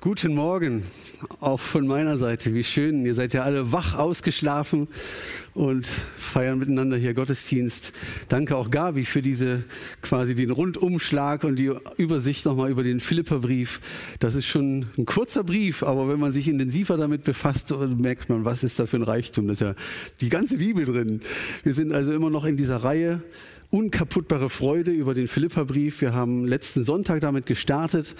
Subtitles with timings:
[0.00, 0.84] Guten Morgen,
[1.40, 2.54] auch von meiner Seite.
[2.54, 4.86] Wie schön, ihr seid ja alle wach ausgeschlafen
[5.54, 5.88] und
[6.28, 7.92] feiern miteinander hier Gottesdienst.
[8.28, 9.64] Danke auch Gabi für diese
[10.02, 13.80] quasi den Rundumschlag und die Übersicht nochmal über den Philipperbrief.
[14.20, 18.44] Das ist schon ein kurzer Brief, aber wenn man sich intensiver damit befasst, merkt man,
[18.44, 19.48] was ist da für ein Reichtum.
[19.48, 19.74] Das ist ja
[20.20, 21.20] die ganze Bibel drin.
[21.64, 23.22] Wir sind also immer noch in dieser Reihe
[23.70, 26.00] unkaputtbare Freude über den Philipperbrief.
[26.00, 28.14] Wir haben letzten Sonntag damit gestartet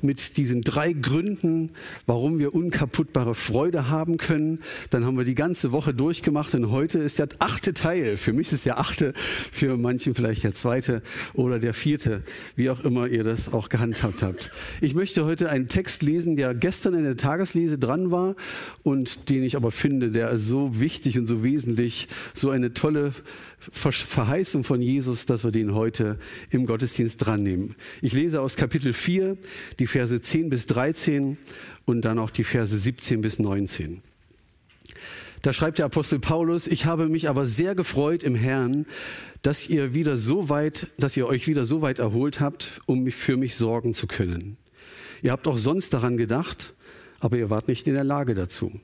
[0.00, 1.70] mit diesen drei Gründen,
[2.06, 4.60] warum wir unkaputtbare Freude haben können.
[4.90, 8.16] Dann haben wir die ganze Woche durchgemacht und heute ist der achte Teil.
[8.16, 9.14] Für mich ist der achte,
[9.50, 11.02] für manchen vielleicht der zweite
[11.34, 12.22] oder der vierte,
[12.56, 14.50] wie auch immer ihr das auch gehandhabt habt.
[14.80, 18.36] Ich möchte heute einen Text lesen, der gestern in der Tageslese dran war
[18.82, 23.12] und den ich aber finde, der ist so wichtig und so wesentlich, so eine tolle
[23.58, 26.18] Verheißung von Jesus, dass wir den heute
[26.50, 27.74] im Gottesdienst dran nehmen.
[28.02, 29.36] Ich lese aus Kapitel 4,
[29.78, 31.38] die Verse 10 bis 13
[31.86, 34.02] und dann auch die Verse 17 bis 19.
[35.42, 38.86] Da schreibt der Apostel Paulus, ich habe mich aber sehr gefreut im Herrn,
[39.42, 43.36] dass ihr wieder so weit, dass ihr euch wieder so weit erholt habt, um für
[43.36, 44.56] mich sorgen zu können.
[45.22, 46.74] Ihr habt auch sonst daran gedacht,
[47.20, 48.80] aber ihr wart nicht in der Lage dazu.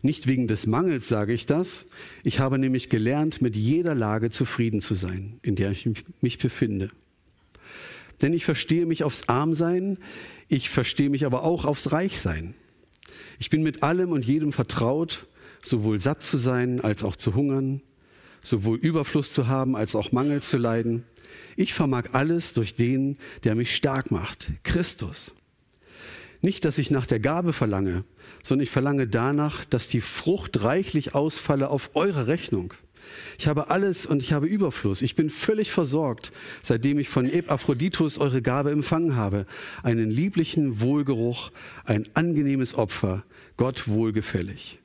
[0.00, 1.84] Nicht wegen des Mangels sage ich das.
[2.22, 5.88] Ich habe nämlich gelernt, mit jeder Lage zufrieden zu sein, in der ich
[6.22, 6.90] mich befinde.
[8.22, 9.98] Denn ich verstehe mich aufs Armsein,
[10.48, 12.54] ich verstehe mich aber auch aufs Reichsein.
[13.38, 15.26] Ich bin mit allem und jedem vertraut,
[15.66, 17.82] sowohl satt zu sein als auch zu hungern,
[18.40, 21.04] sowohl Überfluss zu haben als auch Mangel zu leiden.
[21.56, 25.32] Ich vermag alles durch den, der mich stark macht, Christus.
[26.42, 28.04] Nicht, dass ich nach der Gabe verlange,
[28.44, 32.72] sondern ich verlange danach, dass die Frucht reichlich ausfalle auf eure Rechnung.
[33.38, 35.02] Ich habe alles und ich habe Überfluss.
[35.02, 39.46] Ich bin völlig versorgt, seitdem ich von Epaphroditus eure Gabe empfangen habe.
[39.82, 41.50] Einen lieblichen Wohlgeruch,
[41.84, 43.24] ein angenehmes Opfer,
[43.56, 44.80] Gott wohlgefällig.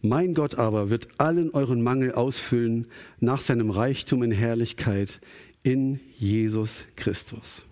[0.00, 2.86] Mein Gott aber wird allen euren Mangel ausfüllen
[3.18, 5.20] nach seinem Reichtum in Herrlichkeit
[5.64, 7.62] in Jesus Christus.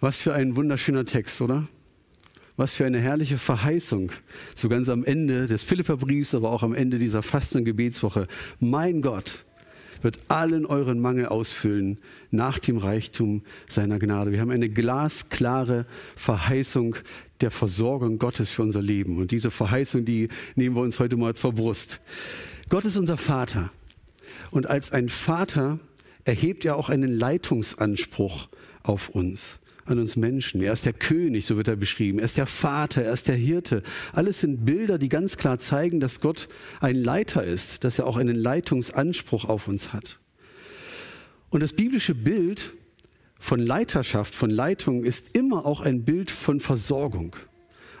[0.00, 1.68] Was für ein wunderschöner Text, oder?
[2.56, 4.10] Was für eine herrliche Verheißung,
[4.54, 8.26] so ganz am Ende des Philipperbriefs, aber auch am Ende dieser Fasten- und Gebetswoche.
[8.58, 9.44] Mein Gott
[10.02, 11.98] wird allen euren Mangel ausfüllen
[12.30, 14.30] nach dem Reichtum seiner Gnade.
[14.30, 16.96] Wir haben eine glasklare Verheißung
[17.40, 19.18] der Versorgung Gottes für unser Leben.
[19.18, 22.00] Und diese Verheißung, die nehmen wir uns heute mal zur Brust.
[22.68, 23.72] Gott ist unser Vater.
[24.50, 25.80] Und als ein Vater
[26.24, 28.48] erhebt er auch einen Leitungsanspruch
[28.82, 30.62] auf uns an uns Menschen.
[30.62, 32.18] Er ist der König, so wird er beschrieben.
[32.18, 33.82] Er ist der Vater, er ist der Hirte.
[34.12, 36.48] Alles sind Bilder, die ganz klar zeigen, dass Gott
[36.80, 40.20] ein Leiter ist, dass er auch einen Leitungsanspruch auf uns hat.
[41.50, 42.72] Und das biblische Bild
[43.44, 47.36] von Leiterschaft, von Leitung ist immer auch ein Bild von Versorgung.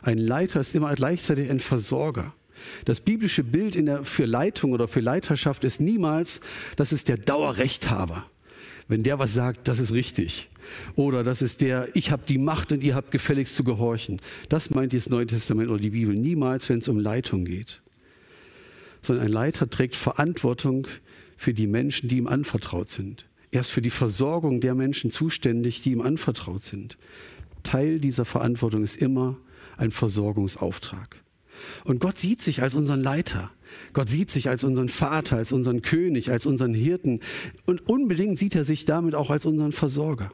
[0.00, 2.32] Ein Leiter ist immer gleichzeitig ein Versorger.
[2.86, 6.40] Das biblische Bild der, für Leitung oder für Leiterschaft ist niemals,
[6.76, 8.24] das ist der Dauerrechthaber.
[8.88, 10.48] Wenn der was sagt, das ist richtig.
[10.96, 14.22] Oder das ist der, ich habe die Macht und ihr habt gefälligst zu gehorchen.
[14.48, 17.82] Das meint das Neue Testament oder die Bibel niemals, wenn es um Leitung geht.
[19.02, 20.86] Sondern ein Leiter trägt Verantwortung
[21.36, 23.26] für die Menschen, die ihm anvertraut sind.
[23.54, 26.98] Er ist für die Versorgung der Menschen zuständig, die ihm anvertraut sind.
[27.62, 29.38] Teil dieser Verantwortung ist immer
[29.76, 31.22] ein Versorgungsauftrag.
[31.84, 33.52] Und Gott sieht sich als unseren Leiter.
[33.92, 37.20] Gott sieht sich als unseren Vater, als unseren König, als unseren Hirten.
[37.64, 40.32] Und unbedingt sieht er sich damit auch als unseren Versorger.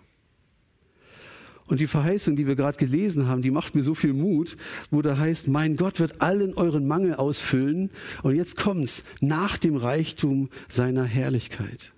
[1.67, 4.57] Und die Verheißung, die wir gerade gelesen haben, die macht mir so viel Mut,
[4.91, 7.91] wo da heißt, mein Gott wird allen euren Mangel ausfüllen.
[8.23, 11.93] Und jetzt kommt's nach dem Reichtum seiner Herrlichkeit.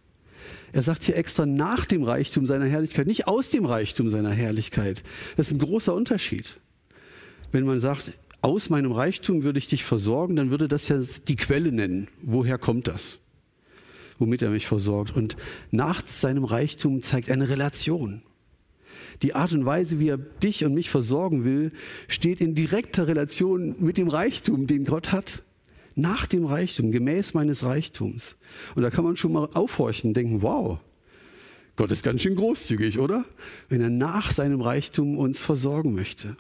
[0.72, 5.02] Er sagt hier extra nach dem Reichtum seiner Herrlichkeit, nicht aus dem Reichtum seiner Herrlichkeit.
[5.36, 6.56] Das ist ein großer Unterschied.
[7.50, 11.36] Wenn man sagt, aus meinem Reichtum würde ich dich versorgen, dann würde das ja die
[11.36, 12.08] Quelle nennen.
[12.22, 13.18] Woher kommt das?
[14.18, 15.14] Womit er mich versorgt.
[15.14, 15.36] Und
[15.70, 18.22] nach seinem Reichtum zeigt eine Relation.
[19.22, 21.70] Die Art und Weise, wie er dich und mich versorgen will,
[22.08, 25.42] steht in direkter Relation mit dem Reichtum, den Gott hat.
[25.94, 28.36] Nach dem Reichtum, gemäß meines Reichtums.
[28.74, 30.80] Und da kann man schon mal aufhorchen und denken, wow,
[31.76, 33.24] Gott ist ganz schön großzügig, oder?
[33.68, 36.36] Wenn er nach seinem Reichtum uns versorgen möchte.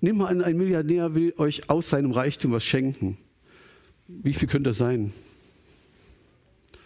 [0.00, 3.18] Nimm mal an, ein Milliardär will euch aus seinem Reichtum was schenken.
[4.06, 5.12] Wie viel könnte das sein?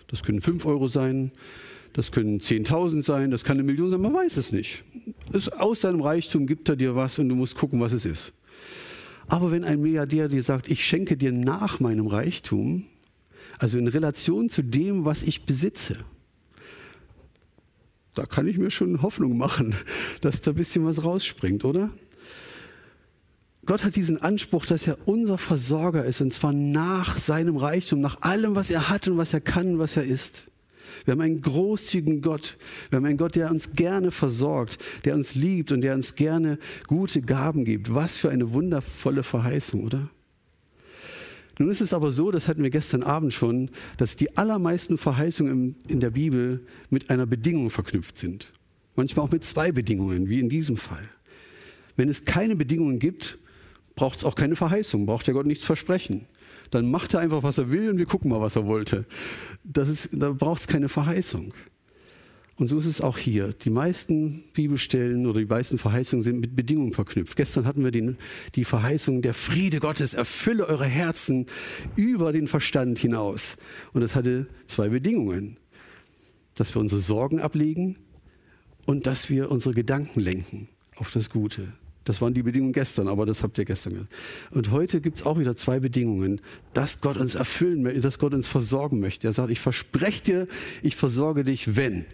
[0.08, 1.32] Das können 5 Euro sein,
[1.92, 4.84] das können 10.000 sein, das kann eine Million sein, man weiß es nicht.
[5.58, 8.32] Aus seinem Reichtum gibt er dir was und du musst gucken, was es ist.
[9.28, 12.86] Aber wenn ein Milliardär dir sagt, ich schenke dir nach meinem Reichtum,
[13.58, 15.98] also in Relation zu dem, was ich besitze,
[18.14, 19.74] da kann ich mir schon Hoffnung machen,
[20.20, 21.90] dass da ein bisschen was rausspringt, oder?
[23.64, 28.20] Gott hat diesen Anspruch, dass er unser Versorger ist, und zwar nach seinem Reichtum, nach
[28.22, 30.44] allem, was er hat und was er kann, was er ist.
[31.04, 32.56] Wir haben einen großzügigen Gott.
[32.90, 36.58] Wir haben einen Gott, der uns gerne versorgt, der uns liebt und der uns gerne
[36.86, 37.94] gute Gaben gibt.
[37.94, 40.10] Was für eine wundervolle Verheißung, oder?
[41.58, 45.76] Nun ist es aber so, das hatten wir gestern Abend schon, dass die allermeisten Verheißungen
[45.86, 48.52] in der Bibel mit einer Bedingung verknüpft sind.
[48.96, 51.08] Manchmal auch mit zwei Bedingungen, wie in diesem Fall.
[51.96, 53.38] Wenn es keine Bedingungen gibt,
[53.94, 56.26] braucht es auch keine Verheißung, braucht der Gott nichts versprechen
[56.72, 59.04] dann macht er einfach, was er will und wir gucken mal, was er wollte.
[59.62, 61.52] Das ist, da braucht es keine Verheißung.
[62.56, 63.52] Und so ist es auch hier.
[63.52, 67.36] Die meisten Bibelstellen oder die meisten Verheißungen sind mit Bedingungen verknüpft.
[67.36, 68.16] Gestern hatten wir den,
[68.54, 71.46] die Verheißung, der Friede Gottes erfülle eure Herzen
[71.96, 73.56] über den Verstand hinaus.
[73.92, 75.58] Und das hatte zwei Bedingungen.
[76.54, 77.96] Dass wir unsere Sorgen ablegen
[78.86, 81.72] und dass wir unsere Gedanken lenken auf das Gute.
[82.04, 84.10] Das waren die Bedingungen gestern, aber das habt ihr gestern gehört.
[84.50, 86.40] Und heute gibt es auch wieder zwei Bedingungen,
[86.72, 89.28] dass Gott uns erfüllen möchte, dass Gott uns versorgen möchte.
[89.28, 90.48] Er sagt, ich verspreche dir,
[90.82, 92.06] ich versorge dich, wenn.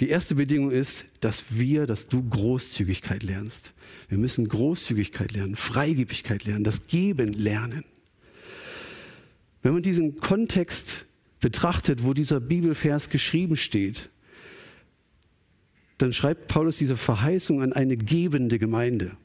[0.00, 3.72] Die erste Bedingung ist, dass wir, dass du Großzügigkeit lernst.
[4.08, 7.84] Wir müssen Großzügigkeit lernen, Freigebigkeit lernen, das Geben lernen.
[9.62, 11.06] Wenn man diesen Kontext
[11.40, 14.10] betrachtet, wo dieser Bibelvers geschrieben steht,
[15.98, 19.16] dann schreibt Paulus diese Verheißung an eine gebende Gemeinde.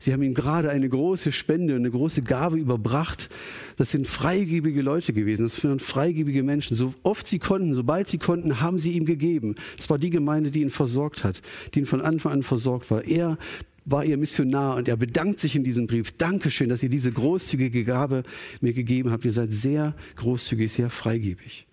[0.00, 3.28] Sie haben ihm gerade eine große Spende, eine große Gabe überbracht.
[3.76, 6.74] Das sind freigebige Leute gewesen, das sind freigebige Menschen.
[6.74, 9.56] So oft sie konnten, sobald sie konnten, haben sie ihm gegeben.
[9.76, 11.42] Das war die Gemeinde, die ihn versorgt hat,
[11.74, 13.04] die ihn von Anfang an versorgt war.
[13.04, 13.36] Er
[13.84, 16.12] war ihr Missionar und er bedankt sich in diesem Brief.
[16.12, 18.22] Dankeschön, dass ihr diese großzügige Gabe
[18.62, 19.26] mir gegeben habt.
[19.26, 21.66] Ihr seid sehr großzügig, sehr freigebig.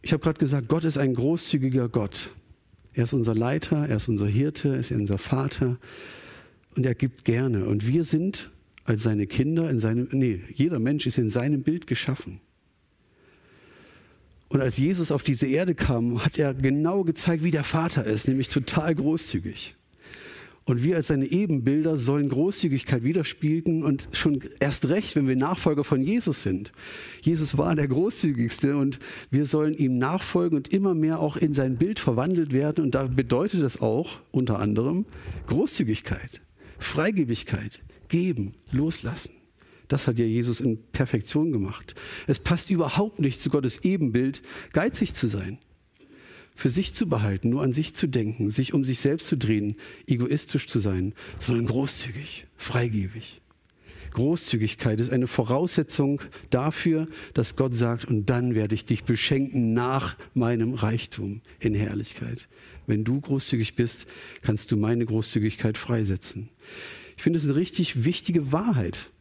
[0.00, 2.32] Ich habe gerade gesagt, Gott ist ein großzügiger Gott.
[2.98, 5.78] Er ist unser Leiter, er ist unser Hirte, er ist unser Vater
[6.74, 7.64] und er gibt gerne.
[7.64, 8.50] Und wir sind
[8.82, 12.40] als seine Kinder in seinem, nee, jeder Mensch ist in seinem Bild geschaffen.
[14.48, 18.26] Und als Jesus auf diese Erde kam, hat er genau gezeigt, wie der Vater ist,
[18.26, 19.76] nämlich total großzügig.
[20.68, 25.82] Und wir als seine Ebenbilder sollen Großzügigkeit widerspiegeln und schon erst recht, wenn wir Nachfolger
[25.82, 26.72] von Jesus sind.
[27.22, 28.98] Jesus war der Großzügigste und
[29.30, 32.84] wir sollen ihm nachfolgen und immer mehr auch in sein Bild verwandelt werden.
[32.84, 35.06] Und da bedeutet das auch unter anderem
[35.46, 36.42] Großzügigkeit,
[36.78, 39.30] Freigebigkeit, geben, loslassen.
[39.88, 41.94] Das hat ja Jesus in Perfektion gemacht.
[42.26, 44.42] Es passt überhaupt nicht zu Gottes Ebenbild,
[44.74, 45.60] geizig zu sein
[46.58, 49.76] für sich zu behalten, nur an sich zu denken, sich um sich selbst zu drehen,
[50.08, 53.40] egoistisch zu sein, sondern großzügig, freigebig.
[54.10, 56.20] Großzügigkeit ist eine Voraussetzung
[56.50, 62.48] dafür, dass Gott sagt, und dann werde ich dich beschenken nach meinem Reichtum in Herrlichkeit.
[62.88, 64.06] Wenn du großzügig bist,
[64.42, 66.48] kannst du meine Großzügigkeit freisetzen.
[67.16, 69.12] Ich finde es eine richtig wichtige Wahrheit.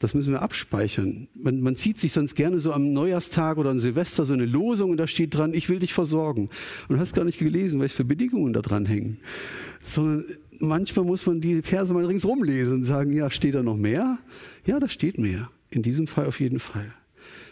[0.00, 1.26] Das müssen wir abspeichern.
[1.34, 4.92] Man, man, zieht sich sonst gerne so am Neujahrstag oder an Silvester so eine Losung
[4.92, 6.48] und da steht dran, ich will dich versorgen.
[6.88, 9.18] Und du hast gar nicht gelesen, welche Bedingungen da dran hängen.
[9.82, 10.24] Sondern
[10.60, 14.18] manchmal muss man die Verse mal ringsrum lesen und sagen, ja, steht da noch mehr?
[14.66, 15.50] Ja, da steht mehr.
[15.70, 16.92] In diesem Fall auf jeden Fall.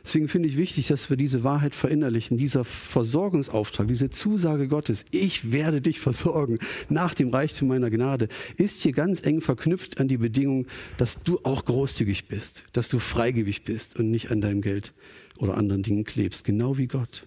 [0.07, 5.51] Deswegen finde ich wichtig, dass wir diese Wahrheit verinnerlichen, dieser Versorgungsauftrag, diese Zusage Gottes, ich
[5.51, 10.19] werde dich versorgen nach dem Reichtum meiner Gnade, ist hier ganz eng verknüpft an die
[10.19, 14.93] Bedingung, dass du auch großzügig bist, dass du freigebig bist und nicht an deinem Geld
[15.39, 17.27] oder anderen Dingen klebst, genau wie Gott.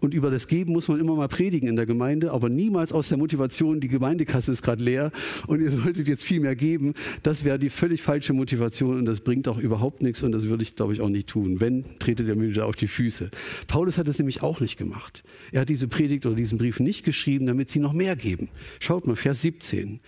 [0.00, 3.08] Und über das Geben muss man immer mal predigen in der Gemeinde, aber niemals aus
[3.08, 5.10] der Motivation, die Gemeindekasse ist gerade leer
[5.46, 6.94] und ihr solltet jetzt viel mehr geben.
[7.22, 10.62] Das wäre die völlig falsche Motivation und das bringt auch überhaupt nichts und das würde
[10.62, 11.60] ich, glaube ich, auch nicht tun.
[11.60, 13.30] Wenn, tretet ihr mir wieder auf die Füße.
[13.66, 15.22] Paulus hat es nämlich auch nicht gemacht.
[15.52, 18.48] Er hat diese Predigt oder diesen Brief nicht geschrieben, damit sie noch mehr geben.
[18.80, 20.00] Schaut mal, Vers 17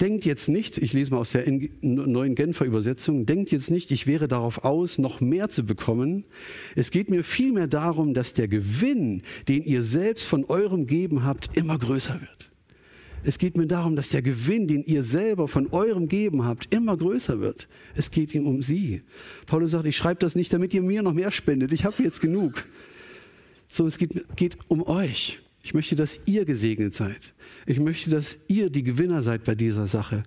[0.00, 1.44] denkt jetzt nicht, ich lese mal aus der
[1.82, 6.24] neuen Genfer Übersetzung, denkt jetzt nicht, ich wäre darauf aus, noch mehr zu bekommen.
[6.74, 11.56] Es geht mir vielmehr darum, dass der Gewinn, den ihr selbst von eurem Geben habt,
[11.56, 12.50] immer größer wird.
[13.24, 16.96] Es geht mir darum, dass der Gewinn, den ihr selber von eurem Geben habt, immer
[16.96, 17.68] größer wird.
[17.94, 19.02] Es geht ihm um sie.
[19.46, 21.72] Paulus sagt, ich schreibe das nicht, damit ihr mir noch mehr spendet.
[21.72, 22.66] Ich habe jetzt genug.
[23.68, 25.38] Sondern es geht, geht um euch.
[25.62, 27.34] Ich möchte, dass ihr gesegnet seid.
[27.66, 30.24] Ich möchte, dass ihr die Gewinner seid bei dieser Sache.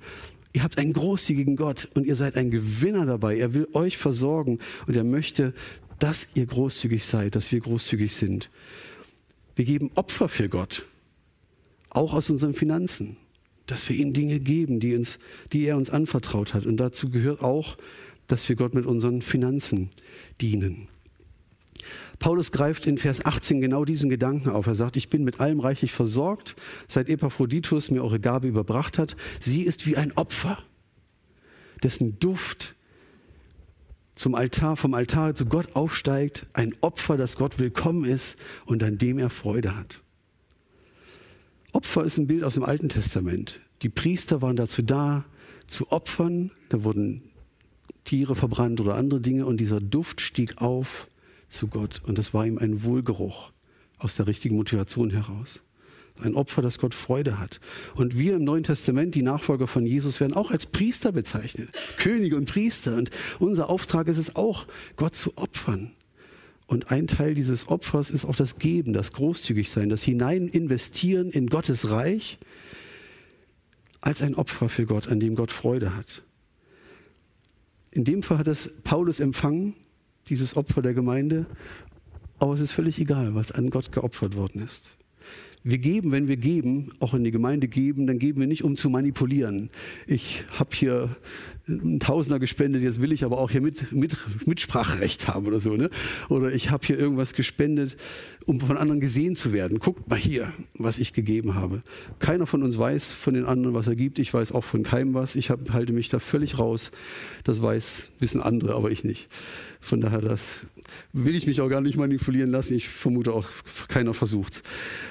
[0.54, 3.38] Ihr habt einen großzügigen Gott und ihr seid ein Gewinner dabei.
[3.38, 5.54] Er will euch versorgen und er möchte,
[6.00, 8.50] dass ihr großzügig seid, dass wir großzügig sind.
[9.56, 10.86] Wir geben Opfer für Gott,
[11.90, 13.18] auch aus unseren Finanzen,
[13.68, 15.20] dass wir ihm Dinge geben, die, uns,
[15.52, 16.66] die er uns anvertraut hat.
[16.66, 17.78] Und dazu gehört auch,
[18.28, 19.90] dass wir Gott mit unseren Finanzen
[20.42, 20.88] dienen.
[22.20, 24.68] Paulus greift in Vers 18 genau diesen Gedanken auf.
[24.68, 26.56] Er sagt, ich bin mit allem reichlich versorgt,
[26.88, 29.16] seit Epaphroditus mir eure Gabe überbracht hat.
[29.40, 30.58] Sie ist wie ein Opfer,
[31.84, 32.76] dessen Duft
[34.16, 38.98] zum Altar, vom Altar zu Gott aufsteigt, ein Opfer, das Gott willkommen ist und an
[38.98, 40.02] dem er Freude hat.
[41.74, 43.60] Opfer ist ein Bild aus dem Alten Testament.
[43.82, 45.26] Die Priester waren dazu da,
[45.68, 46.52] zu opfern.
[46.70, 47.24] Da wurden
[48.06, 51.08] Tiere verbrannt oder andere Dinge und dieser Duft stieg auf
[51.48, 53.52] zu Gott und das war ihm ein Wohlgeruch
[53.98, 55.62] aus der richtigen Motivation heraus.
[56.18, 57.60] Ein Opfer, das Gott Freude hat.
[57.96, 61.70] Und wir im Neuen Testament, die Nachfolger von Jesus, werden auch als Priester bezeichnet.
[61.98, 62.96] Könige und Priester.
[62.96, 63.10] Und
[63.40, 65.92] unser Auftrag ist es auch, Gott zu opfern.
[66.68, 71.48] Und ein Teil dieses Opfers ist auch das Geben, das Großzügigsein, das Hinein investieren in
[71.48, 72.40] Gottes Reich
[74.02, 76.24] als ein Opfer für Gott, an dem Gott Freude hat.
[77.92, 79.76] In dem Fall hat es Paulus empfangen,
[80.30, 81.46] dieses Opfer der Gemeinde,
[82.40, 84.96] aber es ist völlig egal, was an Gott geopfert worden ist.
[85.64, 88.76] Wir geben, wenn wir geben, auch in die Gemeinde geben, dann geben wir nicht, um
[88.76, 89.72] zu manipulieren.
[90.06, 91.16] Ich habe hier
[91.68, 95.76] einen Tausender gespendet, jetzt will ich aber auch hier mit, mit, Mitspracherecht haben oder so.
[95.76, 95.90] Ne?
[96.30, 97.98] Oder ich habe hier irgendwas gespendet,
[98.46, 99.80] um von anderen gesehen zu werden.
[99.80, 101.82] Guckt mal hier, was ich gegeben habe.
[102.20, 104.20] Keiner von uns weiß von den anderen, was er gibt.
[104.20, 105.36] Ich weiß auch von keinem was.
[105.36, 106.92] Ich hab, halte mich da völlig raus.
[107.44, 109.28] Das weiß, wissen andere, aber ich nicht.
[109.80, 110.66] Von daher, das
[111.14, 112.76] will ich mich auch gar nicht manipulieren lassen.
[112.76, 113.48] Ich vermute auch,
[113.88, 114.36] keiner versucht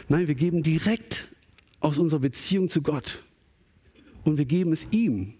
[0.09, 1.29] Nein, wir geben direkt
[1.81, 3.23] aus unserer Beziehung zu Gott.
[4.25, 5.35] Und wir geben es ihm.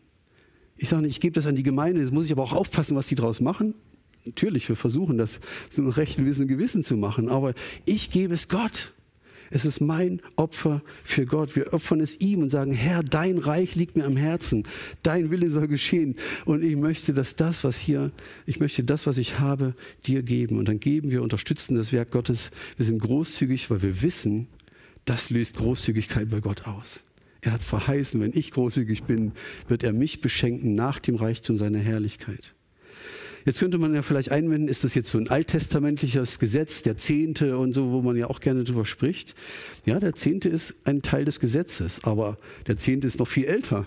[0.77, 2.97] Ich sage nicht, ich gebe das an die Gemeinde, jetzt muss ich aber auch aufpassen,
[2.97, 3.75] was die daraus machen.
[4.27, 5.39] Natürlich, wir versuchen das
[5.71, 7.55] zum rechten Wissen und Gewissen zu machen, aber
[7.85, 8.93] ich gebe es Gott.
[9.51, 11.55] Es ist mein Opfer für Gott.
[11.55, 14.65] Wir opfern es ihm und sagen, Herr, dein Reich liegt mir am Herzen.
[15.03, 16.17] Dein Wille soll geschehen.
[16.45, 18.11] Und ich möchte, dass das, was hier,
[18.47, 19.75] ich möchte das, was ich habe,
[20.07, 20.59] dir geben.
[20.59, 22.51] Und dann geben wir, unterstützen das Werk Gottes.
[22.77, 24.49] Wir sind großzügig, weil wir wissen,
[25.05, 27.01] das löst Großzügigkeit bei Gott aus.
[27.45, 29.33] Er hat verheißen, wenn ich großzügig bin,
[29.69, 32.55] wird er mich beschenken nach dem Reichtum seiner Herrlichkeit.
[33.45, 37.59] Jetzt könnte man ja vielleicht einwenden, ist das jetzt so ein alttestamentliches Gesetz, der Zehnte
[37.59, 39.35] und so, wo man ja auch gerne drüber spricht.
[39.85, 43.87] Ja, der Zehnte ist ein Teil des Gesetzes, aber der Zehnte ist noch viel älter.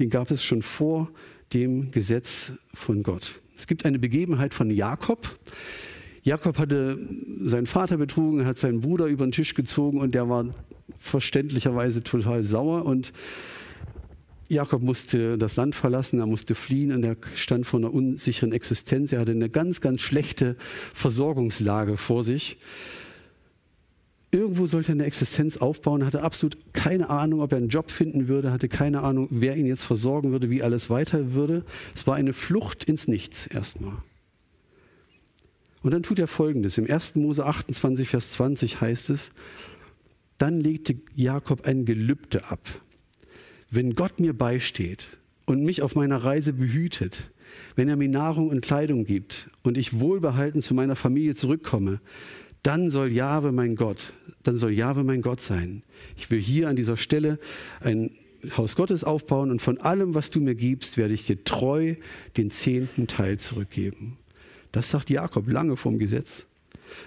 [0.00, 1.08] Den gab es schon vor
[1.54, 3.40] dem Gesetz von Gott.
[3.56, 5.38] Es gibt eine Begebenheit von Jakob.
[6.24, 6.98] Jakob hatte
[7.38, 10.52] seinen Vater betrogen, hat seinen Bruder über den Tisch gezogen und der war
[10.98, 13.12] verständlicherweise total sauer und
[14.48, 19.12] Jakob musste das Land verlassen, er musste fliehen und er stand vor einer unsicheren Existenz.
[19.12, 20.56] Er hatte eine ganz, ganz schlechte
[20.94, 22.56] Versorgungslage vor sich.
[24.30, 28.28] Irgendwo sollte er eine Existenz aufbauen, hatte absolut keine Ahnung, ob er einen Job finden
[28.28, 31.64] würde, hatte keine Ahnung, wer ihn jetzt versorgen würde, wie alles weiter würde.
[31.94, 33.96] Es war eine Flucht ins Nichts erstmal.
[35.82, 36.78] Und dann tut er Folgendes.
[36.78, 37.14] Im 1.
[37.16, 39.32] Mose 28, Vers 20 heißt es,
[40.38, 42.60] dann legte Jakob ein Gelübde ab
[43.70, 45.08] wenn Gott mir beisteht
[45.44, 47.30] und mich auf meiner Reise behütet,
[47.74, 52.00] wenn er mir Nahrung und Kleidung gibt und ich wohlbehalten zu meiner Familie zurückkomme,
[52.62, 54.12] dann soll Jahwe mein Gott,
[54.42, 55.82] dann soll Jahwe mein Gott sein.
[56.16, 57.38] Ich will hier an dieser Stelle
[57.80, 58.10] ein
[58.56, 61.94] Haus Gottes aufbauen und von allem, was du mir gibst, werde ich dir treu
[62.36, 64.18] den zehnten Teil zurückgeben.
[64.72, 66.46] Das sagt Jakob lange vorm Gesetz.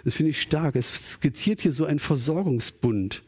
[0.04, 0.76] Das finde ich stark.
[0.76, 3.24] Es skizziert hier so einen Versorgungsbund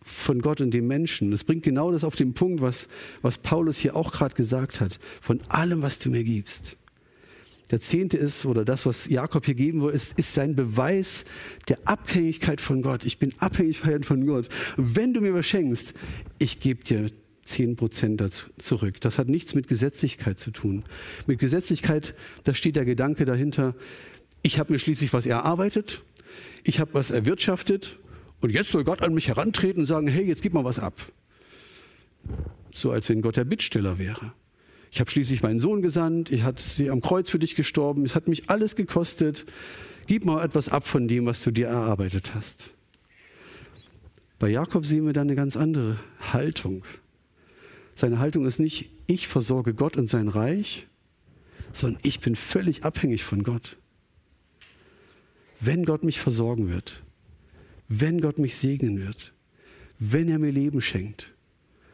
[0.00, 1.30] von Gott und dem Menschen.
[1.30, 2.88] Das bringt genau das auf den Punkt, was,
[3.22, 4.98] was Paulus hier auch gerade gesagt hat.
[5.20, 6.76] Von allem, was du mir gibst.
[7.70, 11.24] Der Zehnte ist, oder das, was Jakob hier geben will, ist, ist sein Beweis
[11.68, 13.04] der Abhängigkeit von Gott.
[13.04, 14.48] Ich bin abhängig von Gott.
[14.76, 15.94] Und wenn du mir was schenkst,
[16.38, 17.10] ich gebe dir
[17.44, 19.00] zehn Prozent dazu zurück.
[19.00, 20.84] Das hat nichts mit Gesetzlichkeit zu tun.
[21.26, 23.74] Mit Gesetzlichkeit, da steht der Gedanke dahinter,
[24.42, 26.02] ich habe mir schließlich was erarbeitet,
[26.64, 27.98] ich habe was erwirtschaftet
[28.40, 30.94] und jetzt soll Gott an mich herantreten und sagen, hey, jetzt gib mal was ab.
[32.72, 34.32] So als wenn Gott der Bittsteller wäre.
[34.90, 38.14] Ich habe schließlich meinen Sohn gesandt, ich hatte sie am Kreuz für dich gestorben, es
[38.14, 39.46] hat mich alles gekostet.
[40.06, 42.72] Gib mal etwas ab von dem, was du dir erarbeitet hast.
[44.38, 45.98] Bei Jakob sehen wir dann eine ganz andere
[46.32, 46.84] Haltung.
[47.94, 50.88] Seine Haltung ist nicht, ich versorge Gott und sein Reich,
[51.72, 53.78] sondern ich bin völlig abhängig von Gott.
[55.64, 57.04] Wenn Gott mich versorgen wird,
[57.86, 59.32] wenn Gott mich segnen wird,
[59.96, 61.32] wenn er mir Leben schenkt,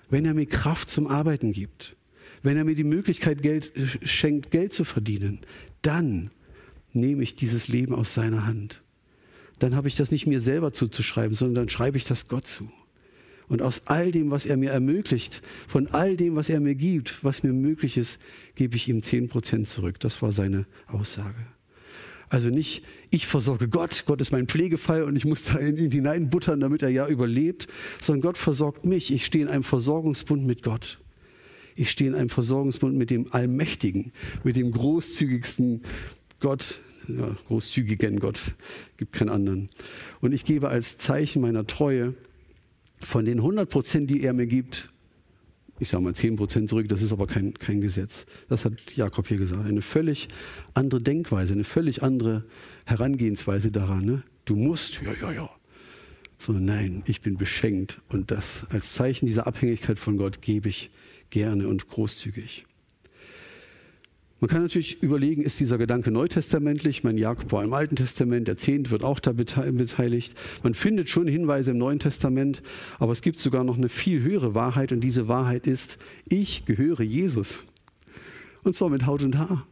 [0.09, 1.95] wenn er mir Kraft zum Arbeiten gibt,
[2.43, 5.41] wenn er mir die Möglichkeit Geld, äh, schenkt, Geld zu verdienen,
[5.83, 6.31] dann
[6.95, 8.83] nehme ich dieses Leben aus seiner Hand.
[9.59, 12.71] Dann habe ich das nicht mir selber zuzuschreiben, sondern dann schreibe ich das Gott zu.
[13.49, 17.23] Und aus all dem, was er mir ermöglicht, von all dem, was er mir gibt,
[17.23, 18.19] was mir möglich ist,
[18.55, 20.01] gebe ich ihm 10% zurück.
[20.01, 21.58] Das war seine Aussage.
[22.30, 25.90] Also nicht, ich versorge Gott, Gott ist mein Pflegefall und ich muss da in ihn
[25.90, 27.66] hineinbuttern, damit er ja überlebt,
[28.00, 29.12] sondern Gott versorgt mich.
[29.12, 30.99] Ich stehe in einem Versorgungsbund mit Gott.
[31.75, 34.12] Ich stehe in einem Versorgungsbund mit dem Allmächtigen,
[34.44, 35.82] mit dem großzügigsten
[36.40, 38.42] Gott, ja, großzügigen Gott,
[38.97, 39.68] gibt keinen anderen.
[40.20, 42.14] Und ich gebe als Zeichen meiner Treue
[43.02, 44.90] von den 100 Prozent, die er mir gibt,
[45.80, 48.26] ich sage mal 10 Prozent zurück, das ist aber kein, kein Gesetz.
[48.49, 49.66] Das hat Jakob hier gesagt.
[49.66, 50.28] Eine völlig
[50.75, 52.44] andere Denkweise, eine völlig andere
[52.87, 54.04] Herangehensweise daran.
[54.04, 54.23] Ne?
[54.44, 55.50] Du musst, ja, ja, ja.
[56.38, 60.90] Sondern nein, ich bin beschenkt und das als Zeichen dieser Abhängigkeit von Gott gebe ich
[61.30, 62.64] gerne und großzügig.
[64.40, 67.02] Man kann natürlich überlegen, ist dieser Gedanke neutestamentlich?
[67.02, 70.35] Mein Jakob war im Alten Testament, der Zehnt wird auch da beteiligt.
[70.62, 72.62] Man findet schon Hinweise im Neuen Testament,
[73.00, 77.00] aber es gibt sogar noch eine viel höhere Wahrheit und diese Wahrheit ist, ich gehöre
[77.00, 77.61] Jesus.
[78.62, 79.66] Und zwar mit Haut und Haar.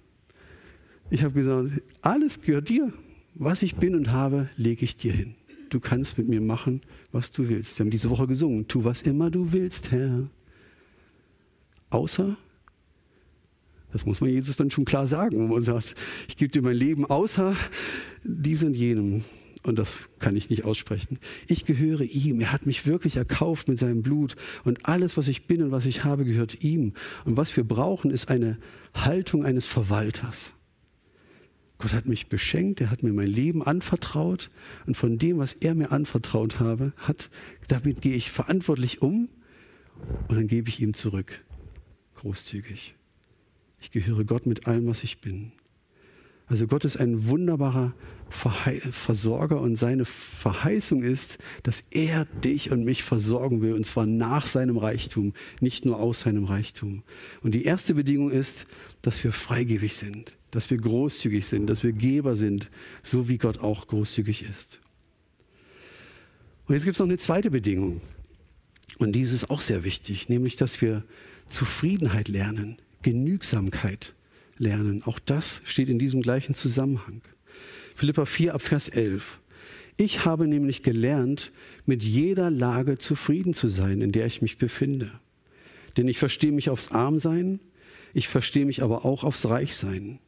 [1.10, 1.70] Ich habe gesagt,
[2.02, 2.92] alles gehört dir.
[3.36, 5.34] Was ich bin und habe, lege ich dir hin.
[5.68, 6.80] Du kannst mit mir machen,
[7.12, 7.78] was du willst.
[7.78, 10.28] Wir haben diese Woche gesungen, tu was immer du willst, Herr.
[11.90, 12.36] Außer
[13.96, 15.94] das muss man Jesus dann schon klar sagen, wo man sagt,
[16.28, 17.56] ich gebe dir mein Leben außer
[18.22, 19.24] diesem und jenem.
[19.62, 21.18] Und das kann ich nicht aussprechen.
[21.48, 22.40] Ich gehöre ihm.
[22.40, 24.36] Er hat mich wirklich erkauft mit seinem Blut.
[24.64, 26.92] Und alles, was ich bin und was ich habe, gehört ihm.
[27.24, 28.58] Und was wir brauchen, ist eine
[28.94, 30.52] Haltung eines Verwalters.
[31.78, 34.50] Gott hat mich beschenkt, er hat mir mein Leben anvertraut.
[34.86, 37.30] Und von dem, was er mir anvertraut habe, hat,
[37.66, 39.28] damit gehe ich verantwortlich um
[40.28, 41.44] und dann gebe ich ihm zurück.
[42.16, 42.95] Großzügig.
[43.80, 45.52] Ich gehöre Gott mit allem, was ich bin.
[46.48, 47.92] Also Gott ist ein wunderbarer
[48.28, 54.46] Versorger und seine Verheißung ist, dass er dich und mich versorgen will und zwar nach
[54.46, 57.02] seinem Reichtum, nicht nur aus seinem Reichtum.
[57.42, 58.66] Und die erste Bedingung ist,
[59.02, 62.68] dass wir freigebig sind, dass wir großzügig sind, dass wir Geber sind,
[63.02, 64.80] so wie Gott auch großzügig ist.
[66.66, 68.00] Und jetzt gibt es noch eine zweite Bedingung
[68.98, 71.04] und die ist auch sehr wichtig, nämlich dass wir
[71.48, 72.78] Zufriedenheit lernen.
[73.06, 74.14] Genügsamkeit
[74.58, 75.04] lernen.
[75.04, 77.22] Auch das steht in diesem gleichen Zusammenhang.
[77.94, 79.38] Philippa 4 ab Vers 11.
[79.96, 81.52] Ich habe nämlich gelernt,
[81.84, 85.12] mit jeder Lage zufrieden zu sein, in der ich mich befinde.
[85.96, 87.60] Denn ich verstehe mich aufs Armsein,
[88.12, 90.18] ich verstehe mich aber auch aufs Reichsein.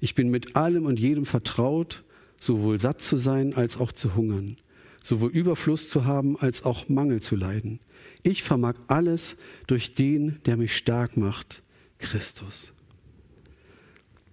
[0.00, 2.02] Ich bin mit allem und jedem vertraut,
[2.40, 4.56] sowohl satt zu sein als auch zu hungern,
[5.00, 7.78] sowohl Überfluss zu haben als auch Mangel zu leiden.
[8.24, 9.36] Ich vermag alles
[9.68, 11.62] durch den, der mich stark macht.
[12.00, 12.72] Christus.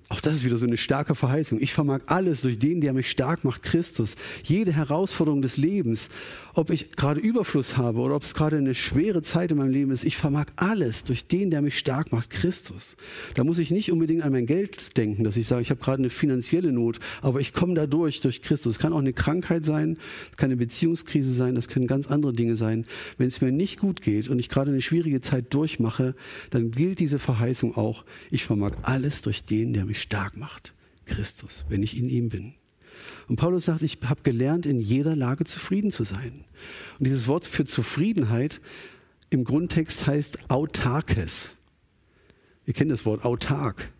[0.09, 1.59] Auch das ist wieder so eine starke Verheißung.
[1.61, 4.15] Ich vermag alles durch den, der mich stark macht, Christus.
[4.43, 6.07] Jede Herausforderung des Lebens,
[6.57, 9.91] ob ich gerade Überfluss habe oder ob es gerade eine schwere Zeit in meinem Leben
[9.91, 12.97] ist, ich vermag alles durch den, der mich stark macht, Christus.
[13.35, 15.99] Da muss ich nicht unbedingt an mein Geld denken, dass ich sage, ich habe gerade
[15.99, 18.75] eine finanzielle Not, aber ich komme da durch, Christus.
[18.75, 19.97] Es kann auch eine Krankheit sein,
[20.31, 22.85] es kann eine Beziehungskrise sein, das können ganz andere Dinge sein.
[23.17, 26.15] Wenn es mir nicht gut geht und ich gerade eine schwierige Zeit durchmache,
[26.49, 30.73] dann gilt diese Verheißung auch, ich vermag alles durch den, der mich stark macht.
[31.05, 32.55] Christus, wenn ich in ihm bin.
[33.27, 36.45] Und Paulus sagt, ich habe gelernt, in jeder Lage zufrieden zu sein.
[36.99, 38.61] Und dieses Wort für Zufriedenheit
[39.29, 41.55] im Grundtext heißt autarkes.
[42.65, 43.91] Ihr kennt das Wort autark.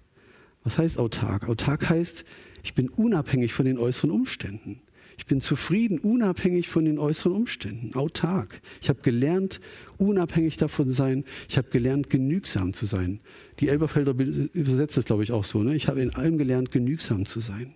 [0.63, 1.47] Was heißt autark?
[1.47, 2.25] Autark heißt,
[2.63, 4.81] ich bin unabhängig von den äußeren Umständen.
[5.17, 8.62] Ich bin zufrieden, unabhängig von den äußeren Umständen, autark.
[8.81, 9.60] Ich habe gelernt,
[9.97, 11.25] unabhängig davon sein.
[11.49, 13.19] Ich habe gelernt, genügsam zu sein.
[13.60, 15.63] Die Elberfelder übersetzt das, glaube ich, auch so.
[15.63, 15.75] Ne?
[15.75, 17.73] Ich habe in allem gelernt, genügsam zu sein.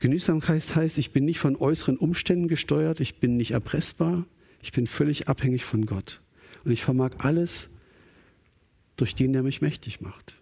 [0.00, 4.26] Genügsamkeit heißt, ich bin nicht von äußeren Umständen gesteuert, ich bin nicht erpressbar,
[4.62, 6.20] ich bin völlig abhängig von Gott.
[6.64, 7.68] Und ich vermag alles
[8.96, 10.36] durch den, der mich mächtig macht.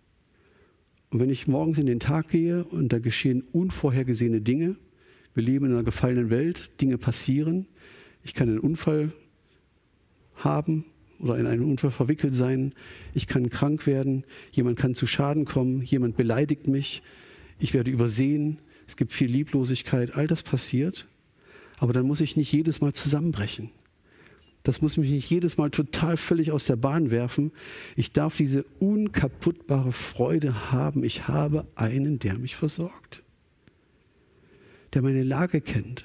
[1.11, 4.77] Und wenn ich morgens in den Tag gehe und da geschehen unvorhergesehene Dinge,
[5.35, 7.67] wir leben in einer gefallenen Welt, Dinge passieren,
[8.25, 9.13] ich kann einen Unfall
[10.37, 10.85] haben
[11.19, 12.75] oder in einen Unfall verwickelt sein,
[13.15, 17.03] ich kann krank werden, jemand kann zu Schaden kommen, jemand beleidigt mich,
[17.59, 21.07] ich werde übersehen, es gibt viel Lieblosigkeit, all das passiert,
[21.79, 23.71] aber dann muss ich nicht jedes Mal zusammenbrechen.
[24.63, 27.53] Das muss mich nicht jedes Mal total völlig aus der Bahn werfen.
[27.95, 31.05] Ich darf diese unkaputtbare Freude haben.
[31.05, 33.23] Ich habe einen, der mich versorgt,
[34.93, 36.05] der meine Lage kennt,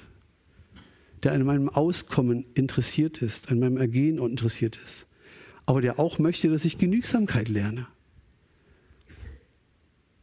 [1.24, 5.06] der an meinem Auskommen interessiert ist, an meinem Ergehen interessiert ist,
[5.66, 7.88] aber der auch möchte, dass ich Genügsamkeit lerne.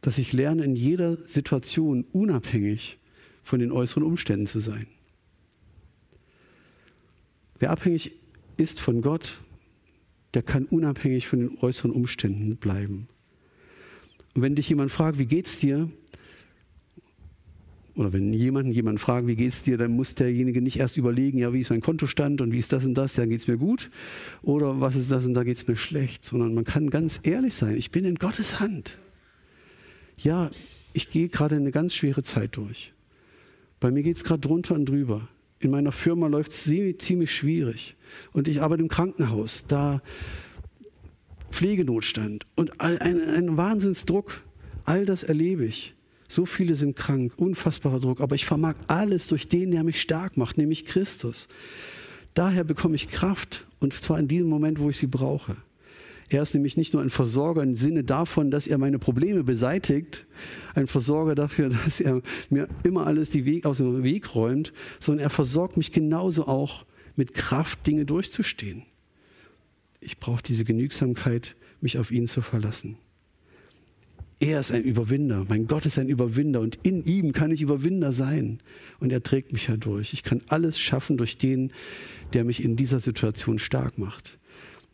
[0.00, 2.98] Dass ich lerne, in jeder Situation unabhängig
[3.42, 4.86] von den äußeren Umständen zu sein.
[7.58, 8.12] Wer abhängig
[8.56, 9.42] ist von Gott,
[10.34, 13.08] der kann unabhängig von den äußeren Umständen bleiben.
[14.34, 15.90] Und wenn dich jemand fragt, wie geht's dir?
[17.96, 21.52] Oder wenn jemanden jemand fragt, wie geht's dir, dann muss derjenige nicht erst überlegen, ja,
[21.52, 23.90] wie ist mein Kontostand und wie ist das und das, dann geht's mir gut.
[24.42, 26.24] Oder was ist das und da geht's mir schlecht.
[26.24, 28.98] Sondern man kann ganz ehrlich sein, ich bin in Gottes Hand.
[30.22, 30.50] Ja,
[30.92, 32.92] ich gehe gerade eine ganz schwere Zeit durch.
[33.78, 35.28] Bei mir geht es gerade drunter und drüber.
[35.58, 36.64] In meiner Firma läuft es
[36.98, 37.96] ziemlich schwierig.
[38.32, 39.64] Und ich arbeite im Krankenhaus.
[39.66, 40.02] Da
[41.50, 44.42] Pflegenotstand und ein, ein Wahnsinnsdruck.
[44.84, 45.94] All das erlebe ich.
[46.28, 50.36] So viele sind krank, unfassbarer Druck, aber ich vermag alles durch den, der mich stark
[50.36, 51.48] macht, nämlich Christus.
[52.34, 55.56] Daher bekomme ich Kraft und zwar in diesem Moment, wo ich sie brauche.
[56.30, 60.26] Er ist nämlich nicht nur ein Versorger im Sinne davon, dass er meine Probleme beseitigt,
[60.76, 65.24] ein Versorger dafür, dass er mir immer alles die Weg, aus dem Weg räumt, sondern
[65.24, 68.84] er versorgt mich genauso auch mit Kraft, Dinge durchzustehen.
[70.00, 72.96] Ich brauche diese Genügsamkeit, mich auf ihn zu verlassen.
[74.38, 75.44] Er ist ein Überwinder.
[75.48, 78.60] Mein Gott ist ein Überwinder und in ihm kann ich Überwinder sein.
[79.00, 80.14] Und er trägt mich ja durch.
[80.14, 81.72] Ich kann alles schaffen durch den,
[82.32, 84.38] der mich in dieser Situation stark macht.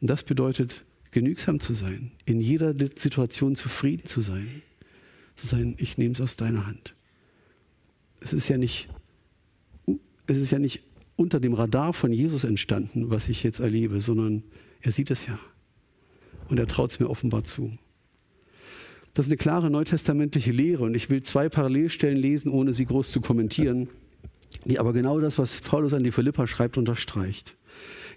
[0.00, 4.62] Und das bedeutet, genügsam zu sein, in jeder Situation zufrieden zu sein,
[5.36, 6.94] zu sein, ich nehme es aus deiner Hand.
[8.20, 8.88] Es ist ja nicht,
[10.26, 10.82] es ist ja nicht
[11.16, 14.42] unter dem Radar von Jesus entstanden, was ich jetzt erlebe, sondern
[14.80, 15.38] er sieht es ja.
[16.48, 17.72] Und er traut es mir offenbar zu.
[19.14, 23.10] Das ist eine klare neutestamentliche Lehre und ich will zwei Parallelstellen lesen, ohne sie groß
[23.10, 23.88] zu kommentieren,
[24.66, 27.56] die aber genau das, was Paulus an die Philippa schreibt, unterstreicht.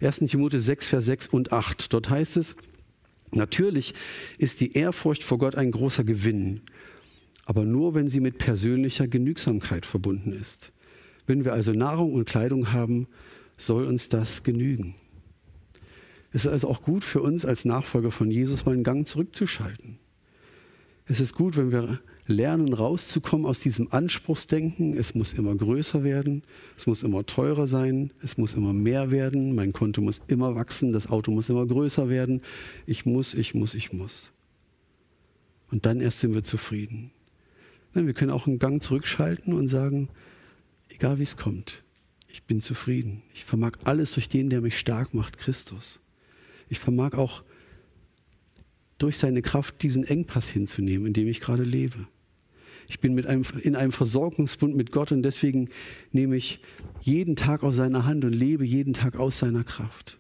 [0.02, 0.20] 1.
[0.20, 1.94] Timotheus 6, Vers 6 und 8.
[1.94, 2.56] Dort heißt es,
[3.32, 3.94] Natürlich
[4.38, 6.62] ist die Ehrfurcht vor Gott ein großer Gewinn,
[7.46, 10.72] aber nur, wenn sie mit persönlicher Genügsamkeit verbunden ist.
[11.26, 13.08] Wenn wir also Nahrung und Kleidung haben,
[13.58, 14.96] soll uns das genügen.
[16.32, 20.00] Es ist also auch gut für uns als Nachfolger von Jesus, mal einen Gang zurückzuschalten.
[21.06, 24.96] Es ist gut, wenn wir lernen, rauszukommen aus diesem Anspruchsdenken.
[24.96, 26.44] Es muss immer größer werden,
[26.78, 30.94] es muss immer teurer sein, es muss immer mehr werden, mein Konto muss immer wachsen,
[30.94, 32.42] das Auto muss immer größer werden.
[32.86, 34.32] Ich muss, ich muss, ich muss.
[35.72, 37.12] Und dann erst sind wir zufrieden.
[37.94, 40.10] Wir können auch einen Gang zurückschalten und sagen,
[40.90, 41.84] egal wie es kommt,
[42.28, 43.24] ich bin zufrieden.
[43.34, 46.00] Ich vermag alles durch den, der mich stark macht, Christus.
[46.70, 47.44] Ich vermag auch
[49.00, 52.08] durch seine Kraft diesen Engpass hinzunehmen, in dem ich gerade lebe.
[52.90, 55.70] Ich bin mit einem, in einem Versorgungsbund mit Gott und deswegen
[56.12, 56.60] nehme ich
[57.02, 60.20] jeden Tag aus seiner Hand und lebe jeden Tag aus seiner Kraft.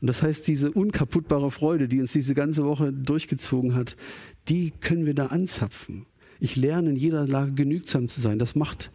[0.00, 3.96] Und das heißt, diese unkaputtbare Freude, die uns diese ganze Woche durchgezogen hat,
[4.48, 6.06] die können wir da anzapfen.
[6.40, 8.38] Ich lerne in jeder Lage genügsam zu sein.
[8.38, 8.90] Das macht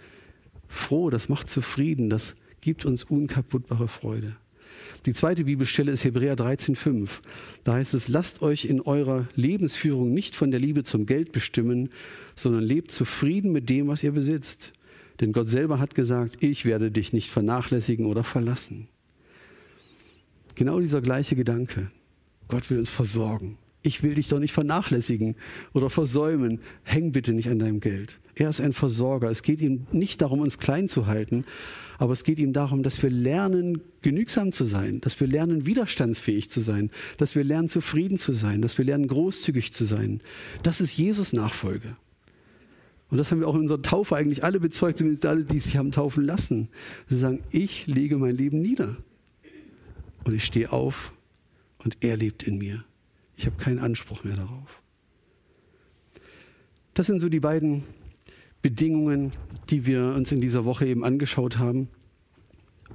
[0.68, 4.36] froh, das macht zufrieden, das gibt uns unkaputtbare Freude.
[5.06, 7.22] Die zweite Bibelstelle ist Hebräer 13,5.
[7.64, 11.90] Da heißt es, lasst euch in eurer Lebensführung nicht von der Liebe zum Geld bestimmen,
[12.36, 14.74] sondern lebt zufrieden mit dem, was ihr besitzt.
[15.20, 18.90] Denn Gott selber hat gesagt, ich werde dich nicht vernachlässigen oder verlassen.
[20.54, 21.90] Genau dieser gleiche Gedanke.
[22.48, 23.58] Gott will uns versorgen.
[23.84, 25.36] Ich will dich doch nicht vernachlässigen
[25.74, 26.60] oder versäumen.
[26.84, 28.20] Häng bitte nicht an deinem Geld.
[28.36, 29.30] Er ist ein Versorger.
[29.30, 31.46] Es geht ihm nicht darum, uns klein zu halten,
[31.98, 36.50] aber es geht ihm darum, dass wir lernen, genügsam zu sein, dass wir lernen, widerstandsfähig
[36.50, 40.22] zu sein, dass wir lernen, zufrieden zu sein, dass wir lernen, großzügig zu sein.
[40.64, 41.96] Das ist Jesus Nachfolge.
[43.10, 45.76] Und das haben wir auch in unserer Taufe eigentlich alle bezeugt, zumindest alle, die sich
[45.76, 46.70] haben taufen lassen.
[47.08, 48.96] Sie sagen, ich lege mein Leben nieder.
[50.24, 51.14] Und ich stehe auf
[51.84, 52.86] und er lebt in mir.
[53.36, 54.82] Ich habe keinen Anspruch mehr darauf.
[56.94, 57.84] Das sind so die beiden
[58.62, 59.32] Bedingungen,
[59.70, 61.88] die wir uns in dieser Woche eben angeschaut haben,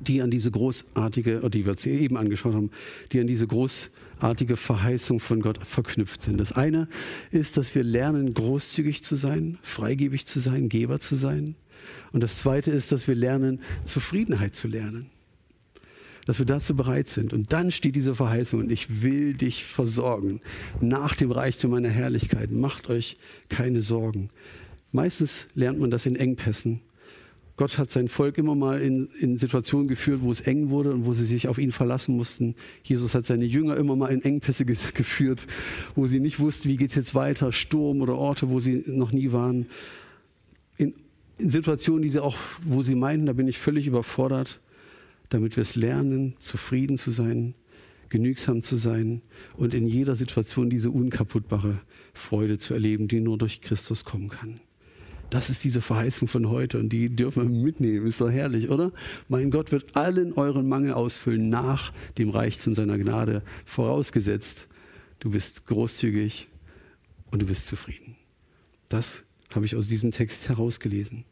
[0.01, 2.71] die an diese großartige, die wir uns eben angeschaut haben,
[3.13, 6.39] die an diese großartige Verheißung von Gott verknüpft sind.
[6.39, 6.89] Das eine
[7.31, 11.57] ist, dass wir lernen, großzügig zu sein, freigebig zu sein, Geber zu sein.
[12.13, 15.11] Und das zweite ist, dass wir lernen, Zufriedenheit zu lernen.
[16.27, 17.33] Dass wir dazu bereit sind.
[17.33, 20.41] Und dann steht diese Verheißung, und ich will dich versorgen
[20.81, 22.51] nach dem Reichtum meiner Herrlichkeit.
[22.51, 23.17] Macht euch
[23.49, 24.29] keine Sorgen.
[24.93, 26.83] Meistens lernt man das in Engpässen.
[27.57, 31.07] Gott hat sein Volk immer mal in, in, Situationen geführt, wo es eng wurde und
[31.07, 32.55] wo sie sich auf ihn verlassen mussten.
[32.83, 35.47] Jesus hat seine Jünger immer mal in Engpässe ge geführt,
[35.95, 39.11] wo sie nicht wussten, wie geht es jetzt weiter, Sturm oder Orte, wo sie noch
[39.11, 39.67] nie waren.
[40.77, 40.95] In,
[41.39, 44.61] in Situationen, die sie auch, wo sie meinten, da bin ich völlig überfordert,
[45.29, 47.55] damit wir es lernen, zufrieden zu sein,
[48.09, 49.23] genügsam zu sein
[49.57, 51.81] und in jeder Situation diese unkaputtbare
[52.15, 54.61] Freude zu erleben, die nur durch Christus kommen kann.
[55.31, 58.07] Das ist diese Verheißung von heute und die dürfen wir mitnehmen.
[58.07, 58.93] Ist doch herrlich, oder?
[59.29, 64.69] Mein Gott wird allen euren Mangel ausfüllen nach dem Reichtum seiner Gnade, vorausgesetzt,
[65.19, 66.49] du bist großzügig
[67.33, 68.17] und du bist zufrieden.
[68.89, 71.25] Das habe ich aus diesem Text herausgelesen.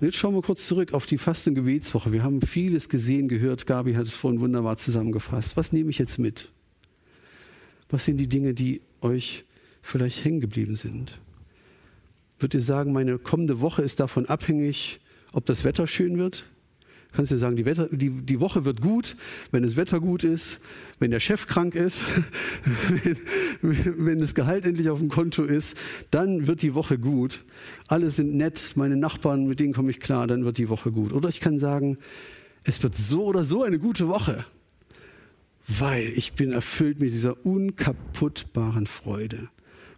[0.00, 2.12] Und jetzt schauen wir kurz zurück auf die Fasten-Gebetswoche.
[2.12, 3.66] Wir haben vieles gesehen, gehört.
[3.66, 5.56] Gabi hat es vorhin wunderbar zusammengefasst.
[5.56, 6.50] Was nehme ich jetzt mit?
[7.88, 9.44] Was sind die Dinge, die euch
[9.82, 11.18] vielleicht hängen geblieben sind?
[12.38, 15.00] Würdet ihr sagen, meine kommende Woche ist davon abhängig,
[15.32, 16.46] ob das Wetter schön wird?
[17.12, 19.16] Kannst du sagen, die, Wetter, die, die Woche wird gut,
[19.50, 20.60] wenn das Wetter gut ist,
[21.00, 22.02] wenn der Chef krank ist,
[23.62, 25.76] wenn, wenn das Gehalt endlich auf dem Konto ist,
[26.10, 27.44] dann wird die Woche gut.
[27.88, 31.12] Alle sind nett, meine Nachbarn, mit denen komme ich klar, dann wird die Woche gut.
[31.12, 31.98] Oder ich kann sagen,
[32.64, 34.44] es wird so oder so eine gute Woche,
[35.66, 39.48] weil ich bin erfüllt mit dieser unkaputtbaren Freude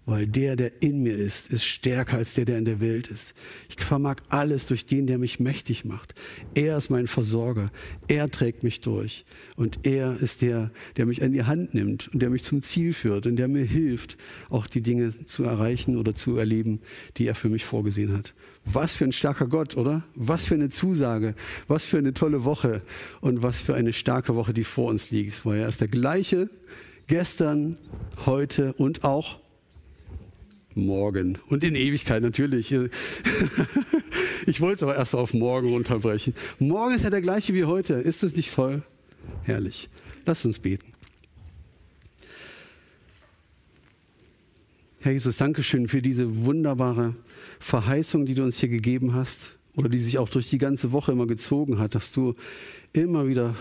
[0.04, 3.34] weil der, der in mir ist, ist stärker als der, der in der Welt ist.
[3.68, 6.14] Ich vermag alles durch den, der mich mächtig macht.
[6.54, 7.70] Er ist mein Versorger.
[8.08, 9.24] Er trägt mich durch.
[9.56, 12.92] Und er ist der, der mich an die Hand nimmt und der mich zum Ziel
[12.92, 14.16] führt und der mir hilft,
[14.50, 16.80] auch die Dinge zu erreichen oder zu erleben,
[17.16, 18.34] die er für mich vorgesehen hat.
[18.64, 20.04] Was für ein starker Gott, oder?
[20.14, 21.34] Was für eine Zusage,
[21.68, 22.82] was für eine tolle Woche
[23.20, 25.44] und was für eine starke Woche, die vor uns liegt.
[25.46, 26.50] Weil er ist der gleiche
[27.06, 27.78] gestern,
[28.24, 29.41] heute und auch
[30.74, 32.74] morgen und in Ewigkeit natürlich.
[34.46, 36.34] Ich wollte es aber erst auf morgen unterbrechen.
[36.58, 37.94] Morgen ist ja der gleiche wie heute.
[37.94, 38.82] Ist das nicht toll?
[39.44, 39.88] Herrlich.
[40.26, 40.92] Lass uns beten.
[45.00, 47.14] Herr Jesus, danke schön für diese wunderbare
[47.58, 51.12] Verheißung, die du uns hier gegeben hast oder die sich auch durch die ganze Woche
[51.12, 52.34] immer gezogen hat, dass du
[52.92, 53.56] immer wieder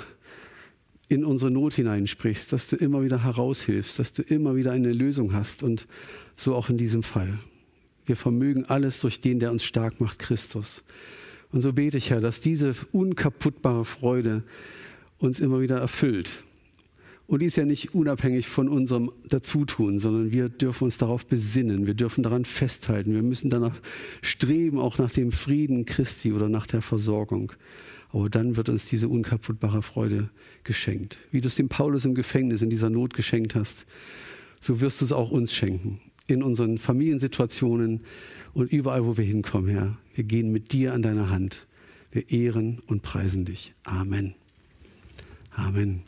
[1.11, 5.33] in unsere Not hineinsprichst, dass du immer wieder heraushilfst, dass du immer wieder eine Lösung
[5.33, 5.87] hast und
[6.35, 7.39] so auch in diesem Fall.
[8.05, 10.83] Wir vermögen alles durch den, der uns stark macht, Christus.
[11.51, 14.43] Und so bete ich, Herr, dass diese unkaputtbare Freude
[15.19, 16.43] uns immer wieder erfüllt.
[17.27, 21.87] Und die ist ja nicht unabhängig von unserem Dazutun, sondern wir dürfen uns darauf besinnen,
[21.87, 23.79] wir dürfen daran festhalten, wir müssen danach
[24.21, 27.53] streben, auch nach dem Frieden Christi oder nach der Versorgung.
[28.13, 30.29] Aber dann wird uns diese unkaputtbare Freude
[30.63, 31.17] geschenkt.
[31.31, 33.85] Wie du es dem Paulus im Gefängnis in dieser Not geschenkt hast,
[34.59, 38.01] so wirst du es auch uns schenken in unseren Familiensituationen
[38.53, 39.97] und überall, wo wir hinkommen, Herr.
[40.13, 41.67] Wir gehen mit dir an deiner Hand.
[42.11, 43.73] Wir ehren und preisen dich.
[43.83, 44.35] Amen.
[45.51, 46.03] Amen.